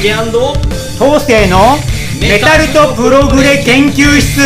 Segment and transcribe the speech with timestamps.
[0.00, 1.58] 竹東勢の
[2.20, 4.40] メタルとプログレ研究室。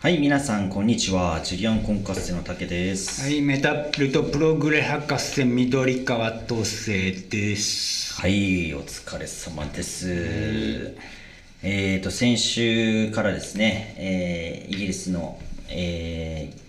[0.00, 1.40] はい皆さんこんにちは。
[1.42, 3.22] ジュリアンコンカッセの竹です。
[3.22, 8.20] はいメタルとプログレ博士緑川東勢です。
[8.20, 10.94] はいお疲れ様です、
[11.62, 16.68] えーと先週からですね、えーイギリスの、えー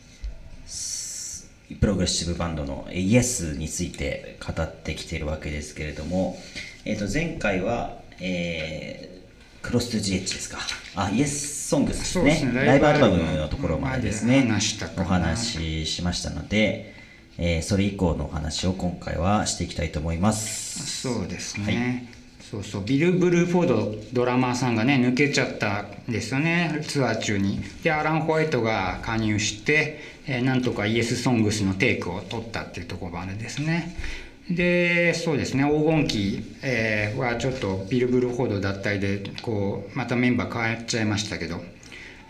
[0.66, 1.48] ス
[1.80, 6.38] プログレッシブバンドのえーイエスについて語ってきているわけですけれども、
[6.86, 9.20] えー、と前回は、えー
[9.62, 10.58] クロストゥ GH ですか。
[10.96, 12.36] あイエスソングスですね。
[12.38, 12.66] すね。
[12.66, 14.50] ライブアルバムのところまでですね
[14.98, 16.96] お話ししましたので、
[17.38, 21.02] えーそれ以降のお話を今回はしていきたいと思います。
[21.02, 22.08] そうですね、
[22.50, 22.84] そうそう。
[22.84, 26.82] ビル・ブルーフォードドラマーさんがね抜けちゃったんですよね。
[26.88, 27.62] ツアー中に。
[27.84, 33.96] でアラン・ホワイトが加入して、えーなんとかイエス・ソングスのテイクを取ったっていうところまでですね。
[34.50, 35.64] でそうですね。
[35.64, 41.62] 黄金期、えーはちょっとビル・ブルーフォード脱退でこうまたメンバー変わっちゃいましたけど。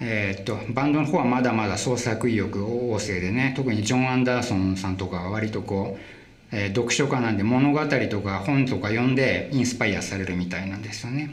[0.02, 3.54] えーっとバンドの方はまだまだ創作意欲旺盛でね。
[3.56, 6.19] 特にジョン・アンダーソンさんとかは割とこう、
[6.52, 11.30] えー読書家なんで物語とか本とか読んでインスパイアされるみたいなんですよね。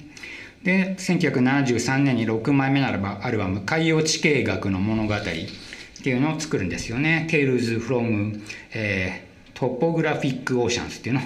[0.63, 5.23] で1973年に6枚目のアルバアルバム「海洋地形学の物語」っ
[6.03, 7.27] ていうのを作るんですよね。
[7.31, 8.41] Tales from、
[8.75, 11.23] えートポグラフィック・オーシャンズっていうの、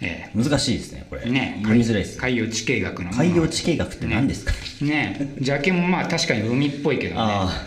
[0.00, 1.22] え難しいですねこれ。
[1.22, 5.34] ーね読みづらいです海洋地形学の海洋地形学って何ですか、ね。
[5.38, 7.20] ジャケもまあ確かに海っぽいけどね。
[7.20, 7.66] あ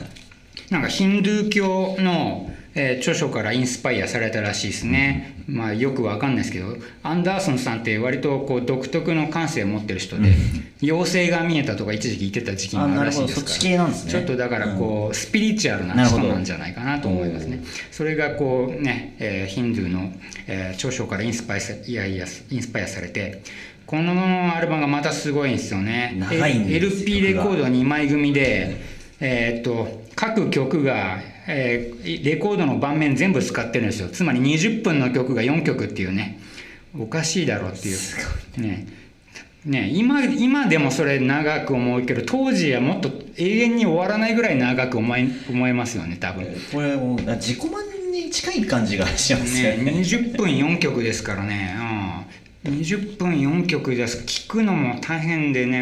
[0.72, 10.34] なんかヒンドゥー教の、えー著書からインスパイアされたらしいですね、まあよくわかんないですけどアンダーソンさんって割とこう独特の感性を持ってる人で、
[10.81, 13.69] 妖精が見えたとか一時期言ってた時期があるらしいですからち
[14.06, 14.11] ね。
[14.11, 17.63] ちょっとだからこう、スピリチュアルな人なんじゃないかなと思いますね。
[17.91, 20.12] それがこうね、えーヒンドゥーの、
[20.47, 23.41] えー著書からインスパイアさいやいやインスパイアされて
[23.88, 26.16] このアルバムがまたすごいんですよね。
[26.19, 28.78] 長いんですよ LP レコード2枚組で、
[29.19, 34.09] えーっと各曲が、えーレコードの盤面全部使ってるんですよ。
[34.09, 36.40] つまり20分の曲が4曲っていうね。
[36.97, 38.62] おかしいだろうっていう。
[38.62, 38.88] ね。
[39.66, 39.90] ね。
[39.94, 46.46] 今今でもそれ長く思うけど当時はもっと永遠に終わらないぐらい長く思い思えますよね多分。
[46.74, 51.97] これもう自己満に近い感じがしますよね、ね20分4曲ですからね、うん、
[52.69, 54.23] 20分4曲です。
[54.25, 55.81] 聞くのも大変でね、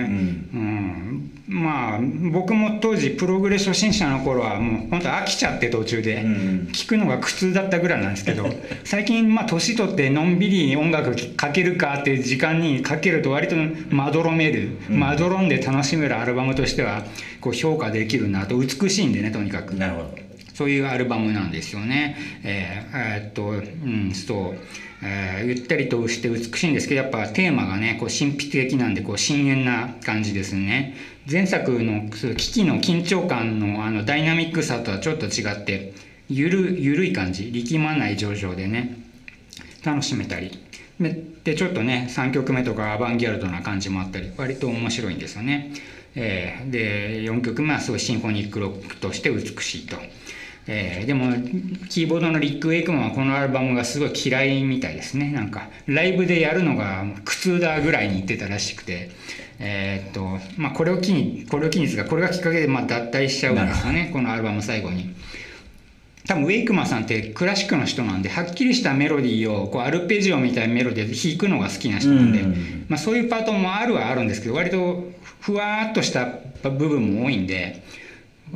[0.53, 1.31] うん。
[1.47, 2.00] まあ
[2.31, 8.50] 僕も当時プログレ初心者の頃はもう本当飽きちゃって途中で、うん聞くのが苦痛だったぐらいなんですけど。
[8.84, 13.56] 最近まあ年取ってのんびり音楽かけるかっていう時間にかけると割と
[13.90, 17.06] まどろめる、まどろんで楽しめるアルバムとしては
[17.41, 18.57] こう評価できるなと。
[18.57, 19.75] 美しいんでねとにかく。
[19.75, 20.25] なるほど
[20.56, 22.18] そういうアルバムなんですよね。
[22.44, 24.58] えーえーっと、うん、そう、
[25.04, 30.96] えーゆったりとして美しいんですけど、やっぱテーマがね、こう神秘的なんで、こう深遠な感じですね。
[31.30, 35.94] 前作の危機の緊張感のあのダイナミックさとはちょっと違って、
[36.30, 38.98] ゆるゆるい感じ、力まない上々でね、
[39.84, 40.66] 楽しめたり。
[41.00, 45.74] ででちょっとね3曲目とかアバンギャルドな感じもあったり割と面白いんですよね、
[46.16, 49.98] えーで4曲目はすごいシンフォニックロックとして美しいと、
[50.68, 51.34] えーでも
[51.90, 55.31] キーボードのリック・ウェイクマンはこのアルバムがすごい嫌いみたいですね。
[55.31, 59.09] なんかライブでやるのが苦痛だぐらいに言ってたらしくて。
[59.58, 64.09] えーっとまあこれを機にこれを機にですがこれがきっかけでまあ脱退しちゃうんですよね。
[64.12, 65.14] このアルバム最後に。
[66.28, 72.86] 多分ウェイクマンさんってクラシックの人なんではっきりしたメロディーをこうアルペジオみたいなメロディーで弾くのが好きな人なんで、うん。
[72.90, 77.84] まあ、そういうパートもあるはあるんですけど割とふわーっとした部分も多いんで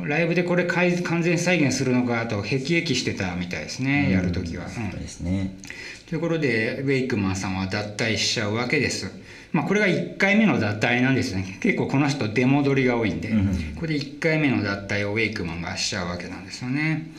[0.06, 4.66] ライブでこれ完全再現するのかとへきへきしてたみたいですね、やるときは。
[4.66, 5.56] うんそうですね
[6.08, 9.12] ということでウェイクマンさんは脱退しちゃうわけです。
[9.52, 11.58] まあこれが1回目の脱退なんですね。
[11.60, 17.10] 結構この人出戻りが多いんで、うんこれで1回目の脱退をウェイクマンがしちゃうわけなんですよね。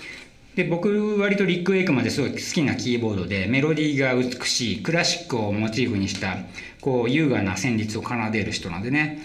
[0.56, 6.38] で僕割とリック・ウェイクマンですごい好きなキーボードでメロディーが美しいクラシックをモチーフにした
[6.81, 9.22] こう優雅な旋律を奏でる人なんでね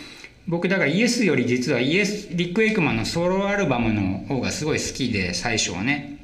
[0.48, 6.18] 僕だからイエスより実はイエスリック・ウェイクマンのソロアルバムの方がすごい好きで最初はね。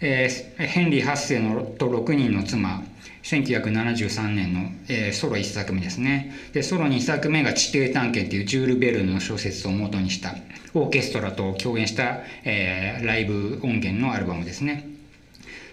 [0.00, 2.82] えーヘンリー8世のと6人の妻。
[3.22, 6.34] 1973年の、えーソロ1作目ですね。
[6.52, 10.36] でソロ2作目が「地底探検」っていうジュール・ベルの小説を元にした
[10.74, 14.86] オーケストラと共演した、えーライブ音源のアルバムですね。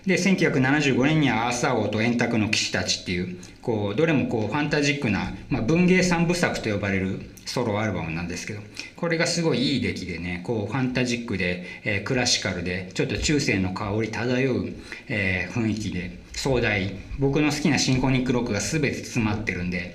[0.05, 7.19] で1975年には「アーサー王と円卓の騎士たち」っていうこうどれもこうファンタジックな、まあ、文芸三部作と呼ばれる
[7.49, 8.61] ソロアルバムなんですけど
[8.95, 14.73] これがすごいいい出来でねこうファンタジックで、えー、クラシカルでちょっと中世の香り漂う、
[15.07, 16.89] えー、雰囲気で壮大。
[17.19, 19.93] 僕の好きなシンフォニックロックが全て詰まってるんで、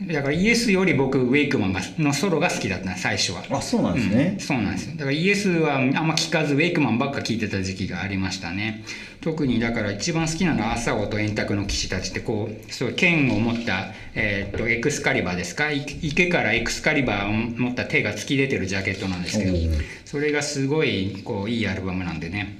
[0.00, 3.44] だからイエスより僕ウェイクマンがのソロが好きだった最初は。
[3.50, 4.96] あそうなんですね、うん、そうなんですよ。
[4.96, 8.84] だからイエスはあんま聞かずウェイクマンばっか聞いてた時期がありましたね。
[9.20, 15.70] 特にだから一番好きなのは朝尾と円卓の騎士たちってこうそう剣を持った、えー、っとエクスカリバーですか？
[15.70, 19.56] 池からエクスカリバーを持った手が突き出てるジャケットなんですけど
[20.04, 22.58] それがすごいこういいアルバムなんでね。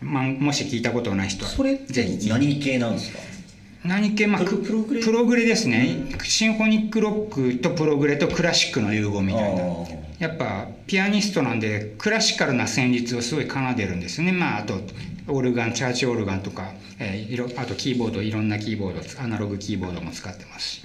[0.00, 2.18] まあ、もし聞いたことない人はそれって。
[2.26, 3.18] 何系なんですか？
[3.84, 5.02] 何系、まあ、プログレ？
[5.02, 9.62] プログレですね、うん、シンフォニックロックとプログレとクラシックの融合みたいな。
[10.18, 14.32] やっぱピアニストなんでクラシカルな旋律をすごい奏でるんですね。
[14.32, 14.74] まああと
[15.28, 20.82] オルガンチャーチオルガンとか、えー、いろあとキーボードいろんなキーボードアナログキーボードも使ってますし、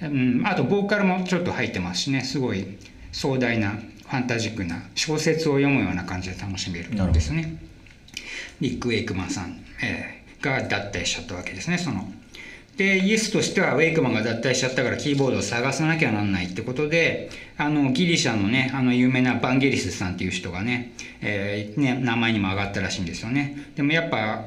[0.00, 2.22] うん、あとボーカルもちょっと入ってますしね。
[2.22, 2.78] すごい
[3.12, 7.56] 壮大なファンタジックな小説を読むような感じで楽しめるんですね。
[8.60, 11.76] リック・ウェイクマンさん、えー、が脱退しちゃったわけですね。
[11.76, 12.10] その
[12.76, 23.56] でイエスとしてはウェイクマンが脱退しちゃったからキーボードを探さなきゃなんないってことであのギリシャのねあの有名なバンゲリスさんっていう人がね,、えー、ね名前にも上がったらしいんですよね。
[23.76, 24.44] でもやっぱ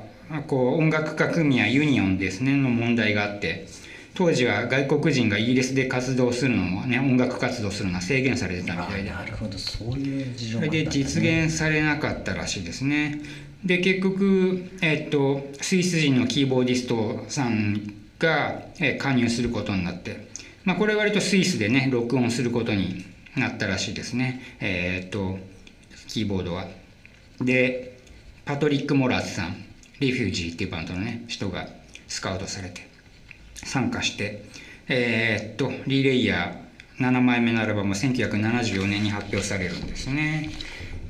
[0.48, 3.68] こう音楽家組合ユニオンですねの問題があって
[4.16, 9.12] 当時は外国人がイギリスで活動するのもね音楽活動するのは制限されてたみたいで。
[9.12, 9.58] なるほど。
[9.60, 13.22] そういう事情、ね、で実現されなかったらしいですね。
[13.64, 18.62] で結局、えっとスイス人のキーボーディストさんが
[19.00, 20.28] 加入することになって、
[20.64, 24.42] まあ、これ割とスイスでね録音することになったらしいですね。
[24.60, 25.38] えー、っと
[26.08, 26.68] キーボードは。
[27.42, 28.00] で
[28.46, 29.66] パトリック・モラーズさん
[30.00, 31.68] リフュージーっていうバンドのね人が
[32.08, 32.88] スカウトされて
[33.56, 34.46] 参加して
[34.88, 40.50] えー、っとリレイヤー7枚目のアルバム1974年に発表されるんですね。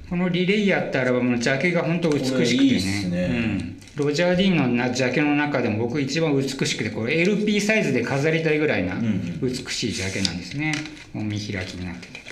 [0.09, 2.51] このリレイヤーってアルバムのジャケが本当美しくてね。
[2.53, 8.95] いいね、うんロジャー・ディーンのジャケの中でも僕一番美しくてこれ LP サイズで飾りたいぐらいな
[9.41, 10.73] 美しいジャケなんですね、
[11.13, 12.25] もう見開きになってて。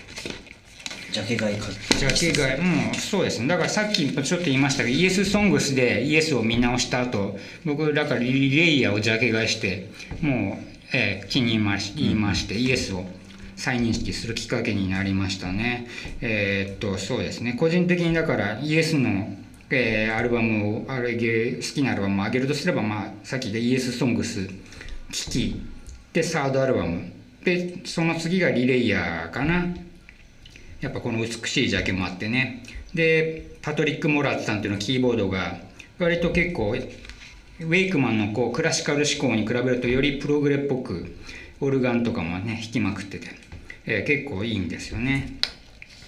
[1.13, 2.61] ジャケ買いジャケ買い。
[2.61, 3.47] もうそうですね。
[3.47, 9.89] だからさっきちょっと言いましたがイエスソングスでイエスを見直した後僕だからリレイヤーをジャケ買いして
[10.21, 13.05] もう、えー、気に言いまして、イエスを
[13.55, 15.87] 再認識するきっかけになりましたね。
[16.21, 17.53] えー、っとそうですね。
[17.53, 19.37] 個人的にだからイエスの
[19.75, 24.47] えー、アルバムをあれ好きなアルバムを上げるとすれば、まあ、さっきでイエス・ソングス
[25.11, 25.61] 「危機」
[26.13, 27.11] でサードアルバム。
[27.43, 29.75] でその次がリレイヤーかな。
[30.79, 32.63] やっぱこの美しいジャケもあってね。
[32.93, 35.57] でパトリック・モラッツさんっていうのキーボードが
[35.97, 41.15] 割と結構ウェイクマンのこうクラシカル思考に比べるとよりプログレっぽく
[41.61, 43.27] オルガンとかもね弾きまくってて、
[43.85, 45.37] えー、結構いいんですよね。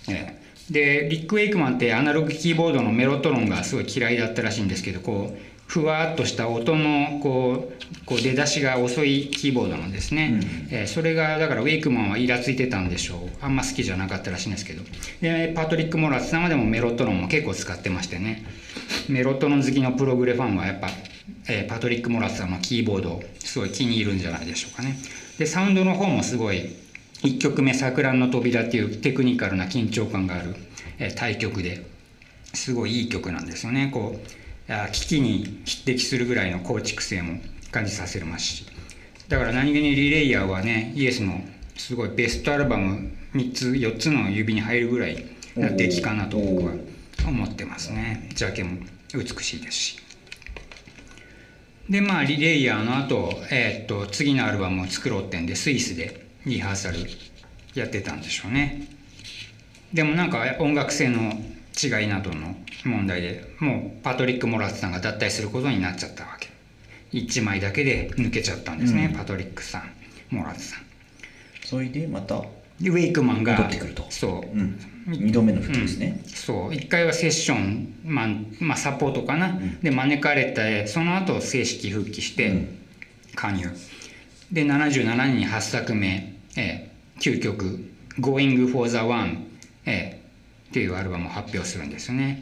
[0.09, 0.44] えー。
[0.69, 13.19] でリック・ウェイクマンってアナログキーボードのメロトロンがすごい嫌いだったらしいんですけどこうふわっとした音のこうこう出だしが遅いキーボードなんですね、うん、えー、それがだからウェイクマンはイラついてたんでしょう。
[13.41, 14.83] あんま好きじゃなかったらしいんですけど。
[15.21, 18.45] でパトリック・モラスさんはでもメロトロンも結構使ってましてね。
[19.09, 20.89] メロトロン好きのプログレファンはやっぱ、
[21.47, 24.97] えー、パトリック・モラスさんのキーボードすごい気に入るんじゃないでしょうかね。
[25.39, 26.69] でサウンドの方もすごい
[27.25, 30.55] 1曲目「桜の扉」っていうテクニカルな緊張感がある、
[30.99, 31.95] え対曲で。
[32.53, 33.89] すごいいい曲なんですよね。
[33.91, 37.39] こう危機に匹敵するぐらいの構築性も
[37.71, 38.65] 感じさせますし。
[39.27, 41.43] だから何気にリレイヤーはねイエスの
[41.75, 46.73] すごいベストアルバム3つ4つの指に入るぐらいな出来かなと僕は
[47.27, 48.29] 思ってますね。
[48.33, 48.77] ジャケも
[49.13, 49.99] 美しいですし。
[51.89, 56.24] でまあリレイヤーの後、えー、っと次のアルバムを作ろうってんでスイスで。
[56.45, 56.99] リハーサル
[57.73, 58.87] やってたんでしょうね。
[59.93, 61.33] でもなんか音楽性の
[61.81, 66.49] 違いなどの問題でもうパトリック・モラッツさんが脱退することになっちゃったわけ。
[67.11, 69.91] 1枚だけで抜けちゃったんですね、うん、パトリックさん
[70.29, 70.81] モラッツさん。
[71.63, 74.05] それでまたウェイクマンが戻ってくると。
[74.09, 76.69] そう、うん、2度目の復帰ですね、うん、そう。
[76.71, 82.67] 1回はセッションマン、まあ、サポートかな、うん、で招かれてその後正式復帰して
[83.33, 83.69] 加入、
[84.51, 89.45] で77年に8作目えー、究極「Going for the One」
[89.85, 92.41] えー、っていうアルバムを発表するんですよね。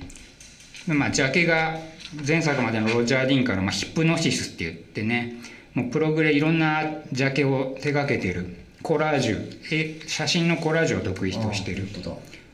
[0.88, 1.79] まあ、ジャケが
[2.27, 5.36] 前作までのロジャー・ディンから、まあ、ヒプノシスって言ってね
[5.74, 11.88] もうプログレいろんなジャケを手がけてるコラージュえ写真のコラージュを得意としてる。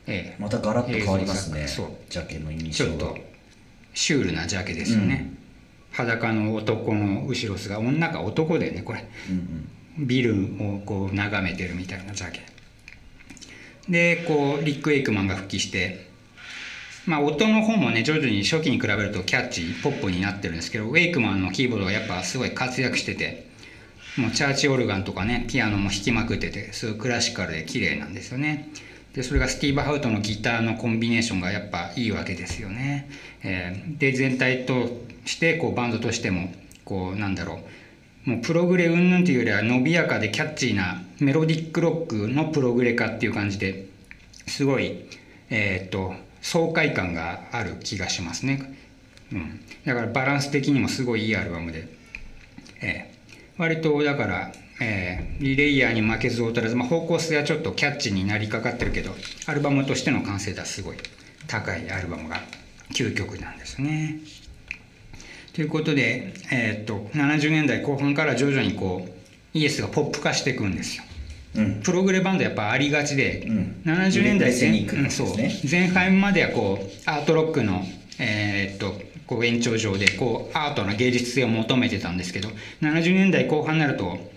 [0.06, 1.88] えー、またガラッと変わりますねそう。
[2.08, 3.18] ジャケの印象ちょっと
[3.94, 5.32] シュールなジャケですよね、
[5.92, 12.40] 裸の男の後ろ姿女か男だよねこれうんビルをこう眺めてるみたいなジャケ。
[13.88, 16.08] でこうリック・エイクマンが復帰して
[17.06, 23.48] まあ音の方もね徐々に初期に比べるとキャッチポップになってるんですけどウェイクマンのキーボードがやっぱすごい活躍してて
[24.16, 28.70] もうチャーチオルガンとかねピアノも弾きまくっててすごいクラシカルで綺麗なんですよね。
[29.14, 33.10] でそれがスティーブ・ハウトのギターのコンビネーションがやっぱいいわけですよね、
[33.42, 34.88] えーで全体と
[35.24, 36.54] してこうバンドとしても
[36.84, 37.58] こうなんだろう
[38.24, 43.86] もうプログレ云々というよりは伸びやかでキャッチーなメロディックロックのプログレ化っていう感じで
[44.46, 45.06] すごい
[45.48, 48.74] えーっと爽快感がある気がしますね、
[49.32, 51.88] うん、だからバランス的にもすごいいいアルバムで、
[52.82, 53.60] えー。
[53.60, 59.10] 割とだから、えーリレイヤーに負けず劣らず、まあ、方向性はちょっとキャッチになりかかってるけど
[59.46, 60.96] アルバムとしての完成度はすごい
[61.46, 62.42] 高いアルバムが
[62.94, 64.20] 究極なんですね。
[65.60, 69.10] ということで、えーっと70年代後半から徐々にこう
[69.52, 71.04] イエスがポップ化していくんですよ。
[71.56, 71.82] うん。
[71.82, 73.82] プログレバンドやっぱありがちで、うん。
[73.84, 75.52] 70年代前,、うんそうね。
[75.70, 77.84] 前半まではこうアートロックの、
[78.18, 82.48] えーっとこう延長上でこうアートの芸術性を求めてたんですけど
[82.80, 84.29] 70年代後半になると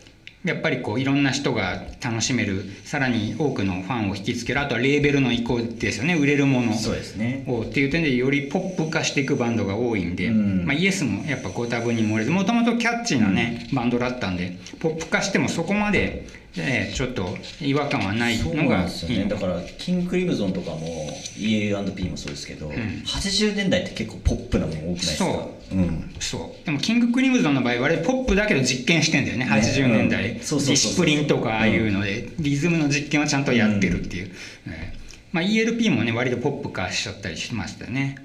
[0.44, 6.16] やっぱりこういろんな人が楽しめるさらに多くのファンを引きつけるあとはレーベルの移行ですよね。
[6.16, 7.46] 売れるものそうですね。
[7.48, 10.66] をっていう点でよりポップ化していくバンドが多いんで、うん。
[10.66, 22.72] まあ、イエスもやっぱご多分に漏れずもともとキャッチーなね、バンドだったんでポップ化してもそこまで、えーちょっと違和感はないのがですよいいねだからキングクリムゾンとかも EA&P もそうですけど、ん。
[22.72, 25.76] 80年代って結構ポップなもの多くないですか、そう。
[25.76, 26.66] ん、そう。
[26.66, 31.06] でもキングクリムゾンの場合割とポップだけど実験してんだよね80年代、うんそうそうそうそう。
[31.06, 34.32] ディスプリンとかああいうので、リズムの実験はちゃんとやってるっていう、
[34.68, 38.18] えーまあ、ELP もね割とポップ化しちゃったりしましたよね、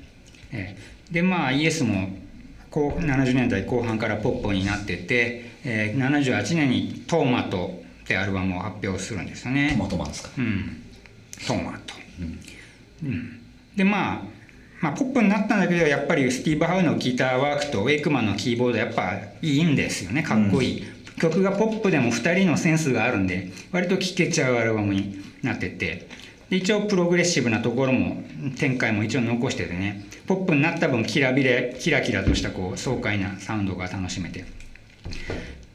[0.52, 2.10] えーでまあ ES も
[2.70, 7.77] こう70年代後半からポップになってて、えー78年に「トーマト」
[8.08, 9.72] ってアルバムを発表するんですよね。
[9.72, 10.30] トマトマンですか？
[10.38, 10.82] うん、
[11.46, 11.94] トマト、
[13.04, 13.40] うん。
[13.76, 14.22] でまあ
[14.80, 19.12] まあポップになったんだけどやっぱりスティーブ・ハウのギターワークとウェイクマンのキーボードやっぱ
[19.42, 20.22] いいんですよね。
[20.22, 20.84] かっこいい、
[21.20, 26.08] 曲がポップでも2人のセンスがあるんで割と聴けちゃうアルバムになってて。
[26.48, 28.24] で一応プログレッシブなところも
[28.56, 30.06] 展開も一応残しててね。
[30.26, 34.46] ポップになった分キラビレキラキラとしたこう爽快なサウンドが楽しめて。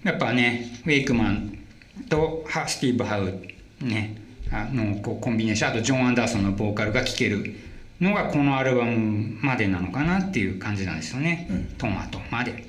[0.03, 1.59] やっぱねウェイクマン
[2.09, 3.39] とハスティーブ・ハウ
[3.81, 4.17] ね。
[4.51, 5.71] あのこうコンビネーション。
[5.71, 7.55] あとジョン・アンダーソンのボーカルが聴ける
[8.01, 11.65] のがこのアルバムまでなのかなっていう感じなんですよね、うん。
[11.77, 12.65] トマトまで。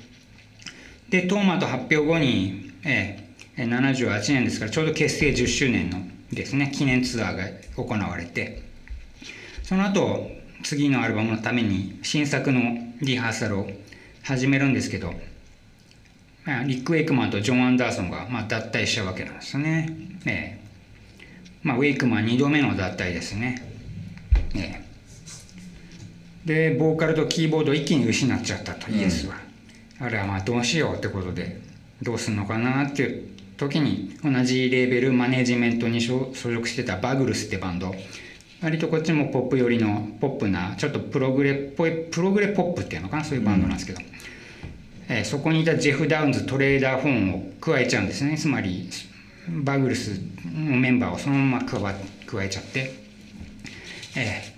[1.09, 3.19] でトーマト発表後に、え
[3.57, 5.99] え78年ですからちょうど結成10周年の
[6.33, 7.45] ですね記念ツアーが
[7.77, 8.63] 行われて。
[9.63, 10.29] その後
[10.63, 12.61] 次のアルバムのために新作の
[13.01, 13.67] リハーサルを
[14.23, 15.17] 始めるんですけど、まあ、
[16.45, 19.97] リック・ウェイクマンとジョン・アンダーソンが、まあ、脱退しちゃうわけなんですよね。
[20.25, 20.65] ええ
[21.63, 23.67] まあ、ウェイクマン2度目の脱退ですね。
[24.55, 24.85] ええ
[26.45, 29.35] でボーカルとキーボードを一気に失っちゃったと、イエスは。
[29.99, 31.59] あれはまあどうしようってことで
[32.01, 37.95] どうすんのかなっていう時に同じレーベルマネジメントに所所属してたバグルスってバンド
[38.61, 44.01] 割とこっちもポップ寄りのポップなちょっとプログレっぽいプログレポップっていうのかなそういうバンドなんですけど、
[45.09, 48.37] えそこにいたジェフ・ダウンズトレーダー・フォンを加えちゃうんですね。
[48.37, 48.89] つまり
[49.49, 52.91] バグルスのメンバーをそのまま加加えちゃって、
[54.15, 54.55] え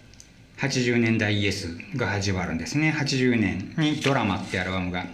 [0.57, 2.93] 80年代イエスが始まるんですね。
[2.97, 5.05] 80年に「ドラマ」ってアルバムが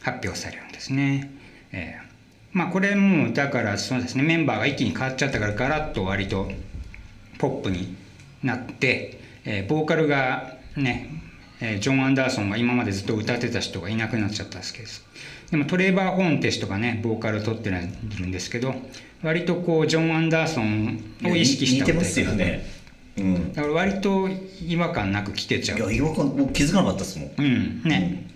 [0.00, 1.30] 発表されるんですね、
[1.72, 2.10] えー
[2.52, 4.24] まあこれもだからそうですね。
[4.24, 6.50] メンバーが一気に変わっちゃったからガラッと割と
[7.38, 7.94] ポップに
[8.42, 11.10] なって、えーボーカルがね、
[11.60, 14.72] えージョン・アンダーソンが今までずっと歌ってた人がいなくなっちゃったんです。
[14.72, 14.88] けど
[15.50, 17.84] でもトレーバー・ホーンって人がねボーカル取ってる
[18.26, 18.74] んですけど
[19.22, 22.64] 割とこうジョン・アンダーソンを意識した似てますよね。
[23.18, 23.52] うん。
[23.52, 24.28] だから割と
[24.66, 27.30] 違和感なく聴けちゃいうや違和感もう気づかなかったですもん。
[27.36, 27.82] うん。
[27.82, 28.26] ね、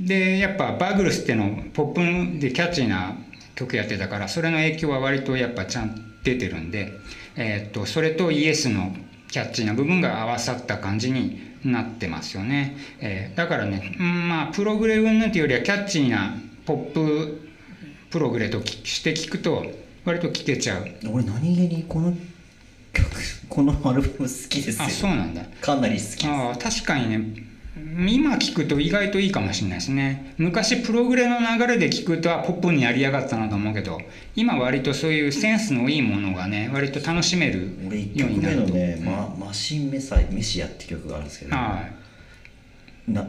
[0.00, 3.16] でやっぱバグルスってのポップでキャッチーな
[3.54, 6.92] 曲やってたからそれの影響は割とやっぱちゃんと出てるんで、
[7.36, 8.94] えーっとそれとイエスの
[9.30, 16.34] キャッチーな部分が合わさった感じになってますよね、えーだからね、うんまあプログレ云々というよりはキャッチーな
[16.64, 17.48] ポップ
[18.10, 19.64] プログレときして聞くと
[20.04, 20.86] 割と聴けちゃう。
[21.10, 22.12] 俺何気にこの
[22.92, 23.10] 曲
[23.48, 24.84] このアルバム好きですよ。
[24.84, 25.42] あそうなんだ。
[25.60, 30.34] かなり好きああ確かにね今聞くと意外といいかもしれないですね。
[30.38, 34.00] 昔プログレの流れで聞くとあポップにやりやがったなと思うけど
[34.34, 38.74] 今割とそういうセンスのいいものがね割と楽しめる俺1よう曲目のになると。
[38.74, 39.02] ね、
[39.38, 41.56] ママシンメサイメシアって曲があるんですけど。
[41.56, 41.88] は
[43.08, 43.28] な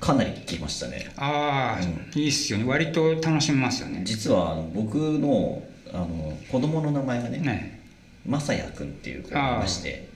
[0.00, 1.10] かなり聴きましたね。
[1.16, 2.64] ああ、いいっすよね。
[2.64, 4.02] 割と楽しめますよね。
[4.04, 5.62] 実はあの僕の
[5.92, 7.80] あの子供の名前がねね。
[8.28, 10.08] まさやくんっていう子がいまして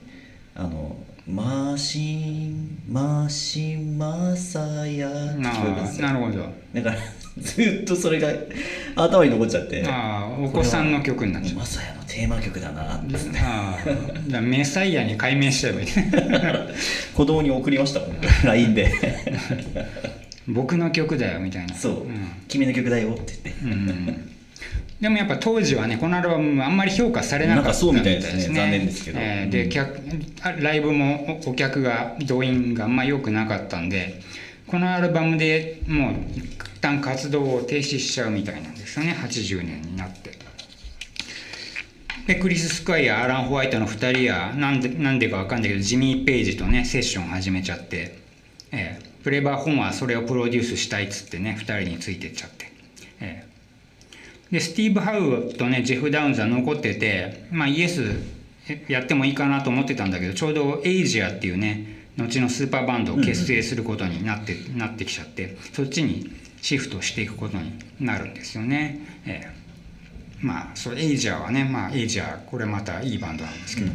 [0.55, 0.95] あの
[1.25, 5.07] マシンマシンマサヤ。
[5.09, 6.01] って聞こえるんです？
[6.01, 6.49] なるほど。
[6.73, 6.97] だから
[7.37, 8.27] ずっとそれが
[8.95, 9.85] 頭に残っちゃって。
[9.87, 11.59] ああお子さんの曲になっちゃう。
[11.59, 13.15] マサヤのテーマ曲だなって。
[13.39, 13.77] ああ
[14.27, 16.11] じゃあメサイアに改名しちゃえばいいね。
[17.15, 18.91] 子供に送りましたもん LINE で。
[20.49, 21.73] 僕の曲だよみたいな。
[21.73, 22.31] そう、ん。
[22.49, 23.63] 君の曲だよって言って。
[23.63, 24.29] うん
[25.01, 28.55] でもやっぱ当時はねこのアルバムあんまり評価されなかったなんかそうみたいですね。
[28.55, 29.19] 残念ですけど。
[29.19, 29.69] えーで、うん。
[29.69, 29.99] 客
[30.41, 34.21] あライブもおお客が動員があんま良くなかったんで
[34.67, 39.15] このアルバムでもう一旦活動を停止しちゃうみたいなんですよね。
[39.19, 40.43] 80年になって。
[42.27, 48.17] でクリス・スクワイやアラン・ホワイトの2人やなんでなんでかわかんないけどジミー・ペイジとねセッション始めちゃって、
[48.71, 52.71] えープレバー・ホンはそれをプロデュースしたいっつってね2人についてっちゃって、
[53.21, 53.52] えー
[54.51, 58.03] でスティーブ・ハウとねジェフ・ダウンズは残ってて、まあ、イエス
[58.87, 66.31] やってもいいかなと思ってたんだけどちょうどエイジアっていうね後のスーパーバンドを結成することになって,、なってきちゃってそっちに
[66.61, 68.99] シフトしていくことになるんですよね。
[69.25, 69.63] えー
[70.43, 73.91] まあそうエイジアはねまあエイジアこれまたいいバンドなんですけど、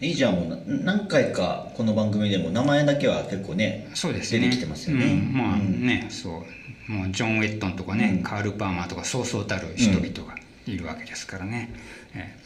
[0.00, 0.56] エイジャーもな
[0.94, 4.40] 何回かこの番組でも名前だけは結構ねそうですね。
[4.40, 5.04] 出てきてますよね。
[5.04, 5.86] うん、まあうん。
[5.86, 6.42] ね、そう
[6.90, 8.22] もうジョン・ウェットンとかね、うん。
[8.24, 11.72] カール・パーマーとかそうそうたる人々がいるわけですからね、
[12.14, 12.36] え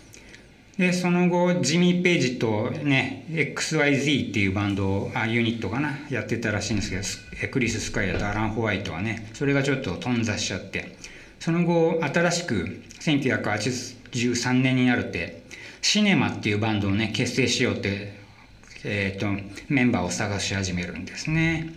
[0.78, 0.86] え。
[0.88, 6.90] でその後ジミー・ペイジとね XYZ っていうバンドをあユニットかなやってたらしいんです
[7.30, 10.96] けどクリス・スカイアとアラン・ホワイトはねそれがちょっと頓挫しちゃって。
[11.40, 15.42] その後新しく1983年になるって
[15.82, 18.14] シネマっていうバンドをね結成しようって
[18.84, 19.26] えー、と
[19.68, 21.72] メンバーを探し始めるんですね。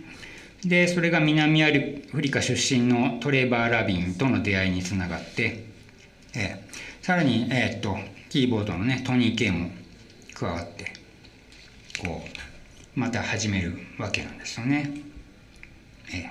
[0.64, 5.64] でそれが南アフリカ出身のトレーバー・ラビンとの出会いにつながって、
[6.34, 6.68] えー
[7.08, 7.96] さらに、えー、と
[8.28, 9.70] キーボードのねトニー・ケイも
[10.34, 10.92] 加わって
[12.04, 12.22] こ
[12.96, 14.90] うまた始めるわけなんですよね。
[16.12, 16.28] えー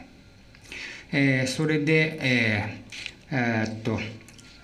[1.13, 4.00] えーそれで、えーえーっと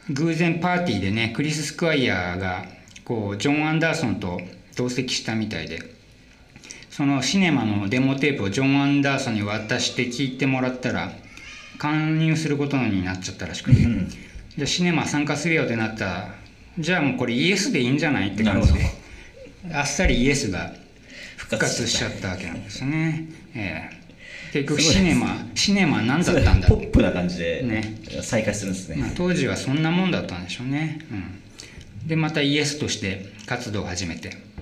[0.10, 2.66] 偶然パーティーでねクリス・スクワイヤーが
[3.06, 4.40] こうジョン・アンダーソンと
[4.76, 5.93] 同席したみたいで
[6.96, 11.12] そのシネマのデモテープをジョン・アンダーソンに渡して聞いてもらったら
[11.80, 16.36] 勧誘することになっちゃったらしくて、じゃあシネマ参加するよってなったら
[16.78, 18.82] じゃあもうこれイエスでいいんじゃないって感じで
[19.74, 20.72] あっさりイエスが
[21.36, 23.26] 復活しちゃったわけなんですよね。
[23.56, 24.04] ええ。
[24.54, 27.98] 結局シネマシネマ何だったんだポップな感じでね。
[28.22, 28.98] 再開するんですね。
[28.98, 34.53] まあ、当時はそんなもんだったんでしょうね、うん、でまたイエスとして活動を始めて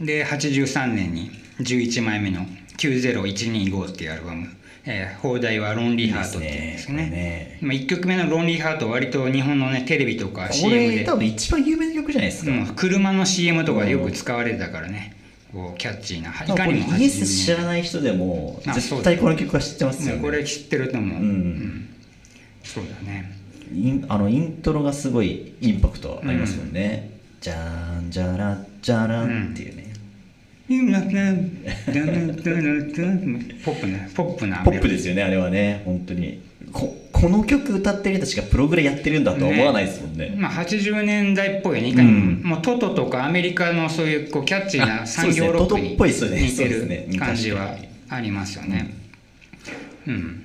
[0.00, 1.30] で83年に
[1.60, 4.48] 11枚目の「90125」っていうアルバム、
[4.84, 7.06] えー放題は「ロンリーハート」っていうんですよね。
[7.06, 10.98] いねまあ、1曲目の「ロンリーハート」は割と日本のねテレビとかこ CM で。
[10.98, 15.16] れ多分一番有名な曲じゃないですか、うん、車の CM とかでよく使われてたからね、
[15.52, 20.22] こうキャッチーないかにもイエス80知らない人でもあ絶対この曲は知ってますよね。
[20.22, 21.88] これ知ってると思う、うん。
[22.62, 23.32] そうだね。
[23.72, 29.85] インあのイントロがすごいインパクトありますもんね、じゃーんじゃらじゃらんっていうね、
[33.64, 36.44] ポップねポップなポップですよねあれはね本当に。
[36.72, 40.34] ここの曲歌ってる人たちがプログレやってるんだとは思わないですもんね。
[40.36, 42.42] まあ、80年代っぽいねいかにも,、うん。
[42.42, 47.06] もうトトとかアメリカのそういうこうキャッチーなあ産業ロックに似てそうですね。
[47.08, 47.76] る感じは
[48.10, 48.94] ありますよね。
[50.06, 50.44] うん、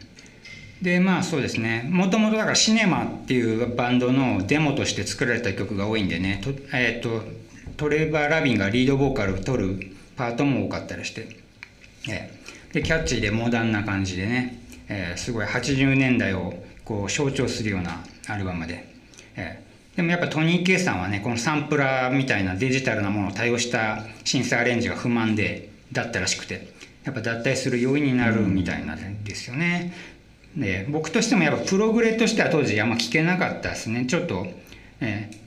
[0.81, 1.89] でまあそうですね。
[1.91, 6.39] もともとだからシネマっていうバンドのデモとして作られた曲が多いんでね。
[6.43, 7.23] と,、えー、と
[7.75, 9.90] トレーバー・ラビンがリードボーカルを取る
[10.21, 11.27] パートも多かったりして、
[12.10, 12.41] えー
[12.73, 16.53] でキャッチーでモダンな感じでね、えーすごい80年代を
[16.86, 18.88] こう象徴するようなアルバムで、
[19.36, 26.81] えーでもやっぱトニー・ケイさんはねこのサンプラーみたいなデジタルなものを多用したシンセアレンジが不満でだったらしくて。
[27.03, 29.91] やっぱ脱退する要因になるみたいなんですよね。
[30.55, 34.05] で僕としてもやっぱプログレとしては当時あんま聞けなかったですね。
[34.05, 34.45] ちょっと、
[34.99, 35.40] えー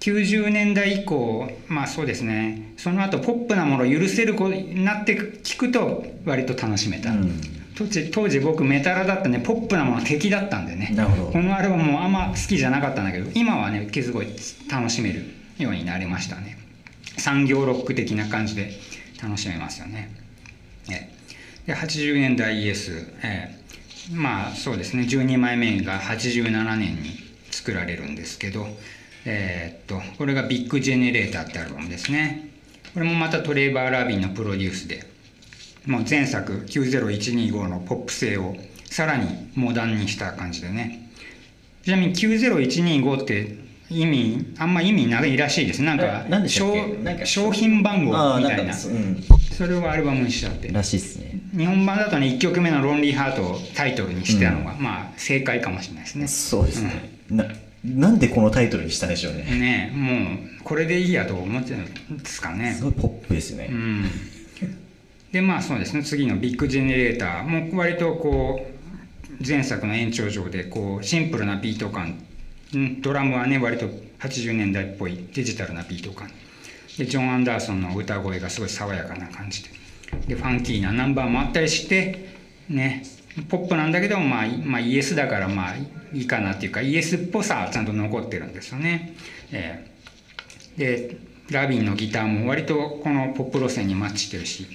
[0.00, 2.74] 90年代以降まあそうですね。
[2.76, 7.40] その後ポップなものを許せる子になって聞くと割と楽しめた、うん。
[7.76, 9.40] 当時当時僕メタラだったね。
[9.40, 10.94] ポップなもの敵だったんでね。
[11.32, 14.28] このアルバムもあんま好きじゃなかったんだけど今はねすごい
[14.70, 15.24] 楽しめる
[15.58, 16.58] ようになりましたね。
[17.16, 18.72] 産業ロック的な感じで
[19.20, 20.10] 楽しめますよね。
[20.90, 21.10] え
[21.66, 23.58] で80年代イエス、えー
[24.12, 25.02] まあそうですね。
[25.02, 27.10] 12枚目が87年に
[27.50, 28.66] 作られるんですけど
[29.24, 32.50] えーっとこれがビッグジェネレーターってアルバムですね。
[32.94, 35.04] これもまたトレーバー・ラビンのプロデュースで
[35.86, 41.10] もう前作90125のポップ性をさらにモダンにした感じでね。
[41.84, 43.56] ちなみに90125って
[43.90, 45.82] 意味あんま意味ないらしいです。
[45.82, 48.74] なんかなんか商品番号みたいな。
[48.74, 49.24] うん。
[49.52, 50.68] それをアルバムにしちゃって。
[50.68, 51.40] らしいですね。
[51.56, 56.28] 日本版だとね1曲目の「ロンリーハート」をタイトルにしてたのが、まあ正解かもしれないですね。
[56.28, 57.44] そうですね、な
[57.84, 62.74] なんでこのタイトルにしたんでしょうね、ねもうこれでいいやと思ってたんですかね。
[62.74, 64.04] すごいポップですよね、うん。
[65.32, 66.02] でまあそうですね。
[66.02, 68.66] 次のビッグジェネレーターも割とこ
[69.40, 72.18] う前作の延長上でこうシンプルなビート感。
[72.74, 73.00] うん？
[73.00, 73.86] ドラムはね割と
[74.18, 76.30] 80年代っぽいデジタルなビート感。
[76.98, 79.70] でジョン・アンダーソンの歌声がすごい爽やかな感じで。
[80.26, 82.28] でファンキーなナンバーもあったりして
[82.68, 83.04] ね
[83.48, 85.74] ポップなんだけど、まあ、まあイエスだからまあ
[86.12, 89.14] いいかなっていうかイエスっぽさはちゃんと残ってるんですよね。
[89.52, 89.98] えー
[90.78, 91.16] で
[91.50, 94.66] ラビンのギターも割とこのポップ路線にマッチしてるし、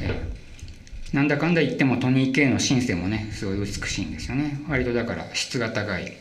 [0.00, 4.60] えーなんだかんだ言ってもトニー・ケイのシンセもねすごい美しいんですよね。
[4.68, 6.12] 割とだから質が高い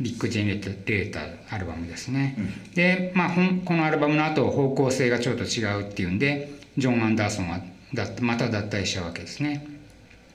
[0.00, 2.36] ビッグジェネレーターアルバムですね、
[2.74, 3.30] で、まあ、
[3.64, 7.60] このアルバムの後方向性がちょっと違うっていうんでジョン・アンダーソンは
[7.92, 9.66] だまた脱退しちゃうわけですね、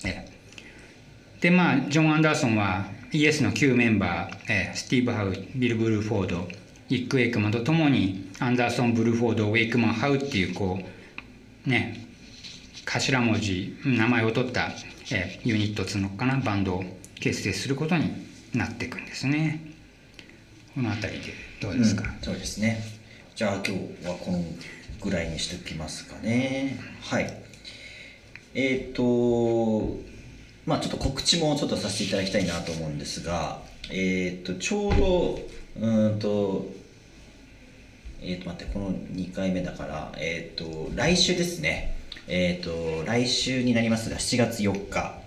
[0.05, 2.85] えーでまあジョン・アンダーソンは
[3.15, 6.47] イエスの旧メンバー、えースティーブ・ハウビル・ブルーフォード
[6.89, 10.77] イック・ウェイクマンとともにアンダーソン・ブルーフォードウェイクマン・ハウっていうこ
[11.65, 12.05] うね
[12.85, 14.71] 頭文字名前を取った、
[15.13, 16.83] えーユニットつうのかなバンドを
[17.21, 18.11] 結成することに
[18.53, 19.61] なっていくんですね。
[20.75, 22.83] この辺りでどうですか、うんそうですね。
[23.33, 24.43] じゃあ今日はこの
[25.01, 26.77] ぐらいにしておきますかね。
[27.01, 27.33] はい。
[28.53, 29.97] えっ、と
[30.65, 35.39] まあちょっと告知もちょっとさせていただきたいなと思うんですがえっ、とちょうど
[35.79, 36.65] うんと
[38.21, 41.95] えっ、と待ってこの2回目だからえっ、と来週ですね。
[42.27, 45.19] えっ、と来週になりますが7月4日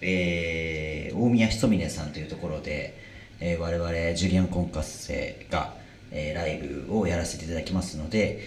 [0.00, 2.96] えー大宮ひとみねさんというところで、
[3.40, 5.74] えー我々ジュリアン・コンカッセが、
[6.10, 8.40] えーライブをやらせていただきますので、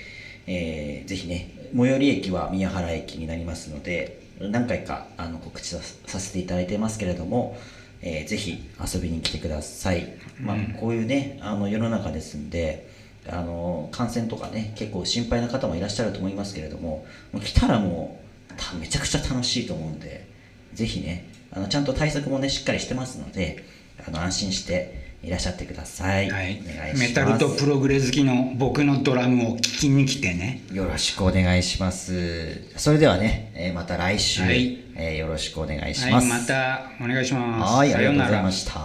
[0.47, 7.57] えーぜひね最寄り駅は宮原駅になりますので何回かあの告知ささせていただいてますけれども、
[8.01, 12.89] えーぜひ遊びに来てください、まあ、こういうねあの世の中ですんで
[13.29, 18.19] あの感染とかね結構心配な方もいらっしゃると思いますけれどももう来たらも
[18.51, 20.27] うためちゃくちゃ楽しいと思うんで
[20.73, 23.63] ぜひねあのちゃんと対策もねしっかりしてますので
[24.05, 26.61] あの安心していらっしゃってください、はい。
[26.61, 26.99] お願いします。
[26.99, 30.63] メタルとプログレ好きの僕のドラムを聴きに来てね。
[30.73, 32.61] よろしくお願いします。
[32.75, 34.83] それではね、えーまた来週、はい。
[34.95, 37.73] えーよろしくお願いしはいますまたお願いします。
[37.73, 38.79] はいありがとうございさました。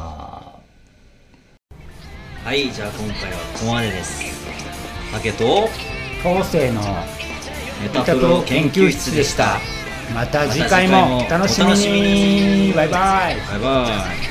[2.45, 4.23] はいじゃあ今回はここまでです。
[5.13, 5.45] 竹と
[6.23, 6.81] 後世の
[7.83, 9.59] メメタプロ研究室でした。
[10.15, 12.73] また次回もお楽しみに。
[12.75, 13.37] バイバイ。
[13.51, 14.28] バイバイ